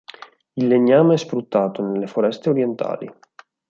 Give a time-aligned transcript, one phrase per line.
[0.53, 3.07] Il legname è sfruttato nelle foreste orientali.